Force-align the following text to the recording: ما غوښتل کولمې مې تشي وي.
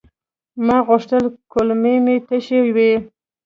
ما 0.65 0.77
غوښتل 0.87 1.23
کولمې 1.53 1.95
مې 2.05 2.15
تشي 2.27 2.59
وي. 2.75 2.91